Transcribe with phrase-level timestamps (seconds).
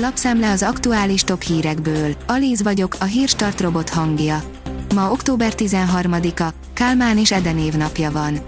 [0.00, 2.14] Lapszemle az aktuális top hírekből.
[2.26, 4.42] Alíz vagyok, a hírstart robot hangja.
[4.94, 8.38] Ma október 13-a, Kálmán és Eden napja van.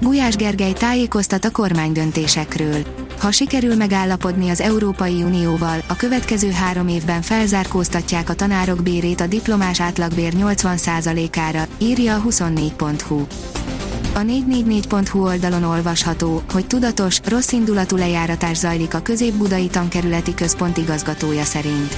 [0.00, 2.82] Gulyás Gergely tájékoztat a kormány döntésekről.
[3.20, 9.26] Ha sikerül megállapodni az Európai Unióval, a következő három évben felzárkóztatják a tanárok bérét a
[9.26, 13.26] diplomás átlagbér 80%-ára, írja a 24.hu.
[14.14, 21.44] A 444.hu oldalon olvasható, hogy tudatos, rossz indulatú lejáratás zajlik a közép-budai tankerületi központ igazgatója
[21.44, 21.96] szerint.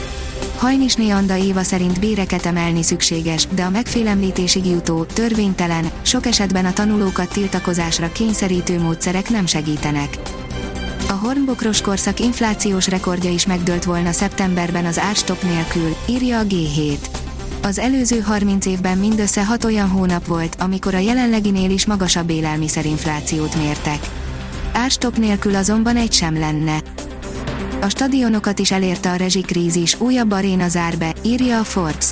[0.57, 6.73] Hajnisné Anda Éva szerint béreket emelni szükséges, de a megfélemlítésig jutó, törvénytelen, sok esetben a
[6.73, 10.19] tanulókat tiltakozásra kényszerítő módszerek nem segítenek.
[11.09, 17.14] A hornbokros korszak inflációs rekordja is megdőlt volna szeptemberben az árstop nélkül, írja a G7.
[17.65, 23.57] Az előző 30 évben mindössze 6 olyan hónap volt, amikor a jelenleginél is magasabb élelmiszerinflációt
[23.57, 23.99] mértek.
[24.73, 26.83] Árstop nélkül azonban egy sem lenne.
[27.81, 32.11] A stadionokat is elérte a rezsikrízis, újabb aréna zár be, írja a Forbes.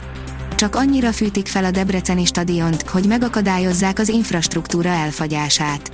[0.56, 5.90] Csak annyira fűtik fel a Debreceni stadiont, hogy megakadályozzák az infrastruktúra elfagyását.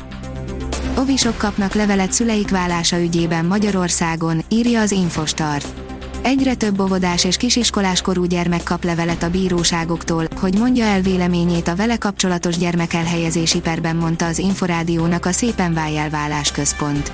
[0.97, 5.88] Ovisok kapnak levelet szüleik válása ügyében Magyarországon, írja az Infostart.
[6.23, 11.69] Egyre több óvodás és kisiskolás korú gyermek kap levelet a bíróságoktól, hogy mondja el véleményét
[11.69, 17.13] a vele kapcsolatos gyermekelhelyezési perben mondta az Inforádiónak a Szépen Vájjelválás központ.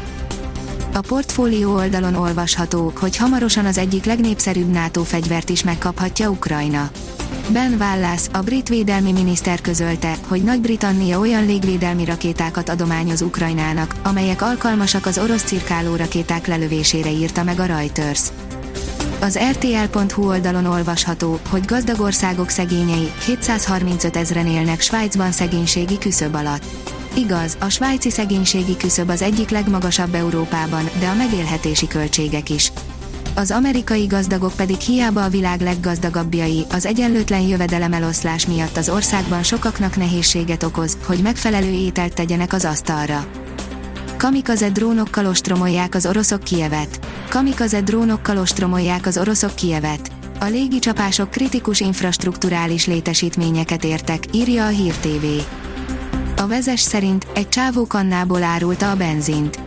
[0.92, 6.90] A portfólió oldalon olvasható, hogy hamarosan az egyik legnépszerűbb NATO fegyvert is megkaphatja Ukrajna.
[7.48, 14.42] Ben Wallace, a brit védelmi miniszter közölte, hogy Nagy-Britannia olyan légvédelmi rakétákat adományoz Ukrajnának, amelyek
[14.42, 18.22] alkalmasak az orosz cirkáló rakéták lelövésére írta meg a Reuters.
[19.24, 26.64] Az RTL.hu oldalon olvasható, hogy gazdag országok szegényei 735 ezren élnek Svájcban szegénységi küszöb alatt.
[27.14, 32.72] Igaz, a svájci szegénységi küszöb az egyik legmagasabb Európában, de a megélhetési költségek is.
[33.34, 39.96] Az amerikai gazdagok pedig hiába a világ leggazdagabbjai, az egyenlőtlen jövedelemeloszlás miatt az országban sokaknak
[39.96, 43.26] nehézséget okoz, hogy megfelelő ételt tegyenek az asztalra.
[44.16, 47.13] Kamikaze drónokkal ostromolják az oroszok Kievet.
[47.34, 50.10] Kamikaze drónokkal ostromolják az oroszok Kievet.
[50.40, 55.24] A légicsapások kritikus infrastruktúrális létesítményeket értek, írja a Hír TV.
[56.36, 59.60] A vezes szerint egy csávó kannából árulta a benzint.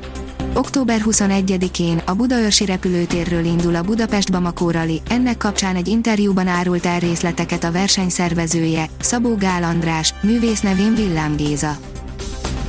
[0.54, 6.86] Október 21-én a Budaörsi repülőtérről indul a Budapest Bamako Rally, ennek kapcsán egy interjúban árult
[6.86, 11.78] el részleteket a verseny szervezője, Szabó Gál András, művész nevén Villám Géza.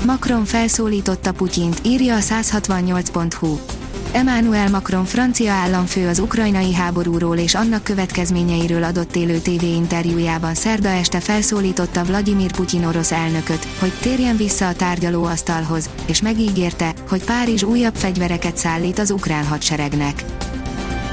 [0.07, 3.78] Macron felszólította Putyint, írja a 168.hu.
[4.13, 10.89] Emmanuel Macron francia államfő az ukrajnai háborúról és annak következményeiről adott élő TV interjújában szerda
[10.89, 17.63] este felszólította Vladimir Putyin orosz elnököt, hogy térjen vissza a tárgyalóasztalhoz, és megígérte, hogy Párizs
[17.63, 20.25] újabb fegyvereket szállít az ukrán hadseregnek.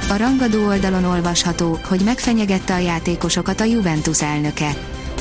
[0.10, 4.76] A rangadó oldalon olvasható, hogy megfenyegette a játékosokat a Juventus elnöke.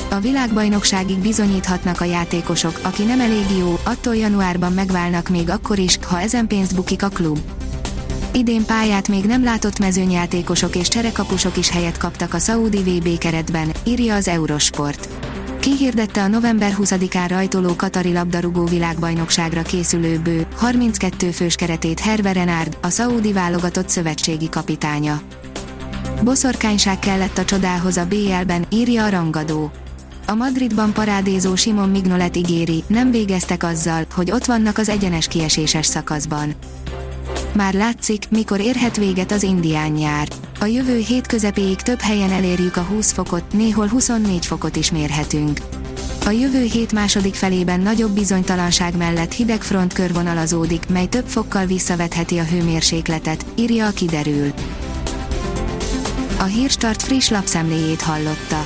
[0.09, 5.99] A világbajnokságig bizonyíthatnak a játékosok, aki nem elég jó, attól januárban megválnak még akkor is,
[6.07, 7.39] ha ezen pénzt bukik a klub.
[8.33, 13.71] Idén pályát még nem látott mezőnyjátékosok és cserekapusok is helyet kaptak a Saudi VB keretben,
[13.83, 15.09] írja az Eurosport.
[15.59, 22.77] Kihirdette a november 20-án rajtoló Katari labdarúgó világbajnokságra készülő bő, 32 fős keretét Herve Renard,
[22.81, 25.21] a Saudi válogatott szövetségi kapitánya.
[26.23, 29.71] Boszorkányság kellett a csodához a BL-ben, írja a rangadó.
[30.27, 35.85] A Madridban parádézó Simon Mignolet ígéri, nem végeztek azzal, hogy ott vannak az egyenes kieséses
[35.85, 36.53] szakaszban.
[37.53, 40.27] Már látszik, mikor érhet véget az indián nyár.
[40.59, 45.59] A jövő hét közepéig több helyen elérjük a 20 fokot, néhol 24 fokot is mérhetünk.
[46.25, 52.37] A jövő hét második felében nagyobb bizonytalanság mellett hideg front körvonalazódik, mely több fokkal visszavetheti
[52.37, 54.53] a hőmérsékletet, írja a kiderül.
[56.39, 58.65] A Hírstart friss lapszemléjét hallotta.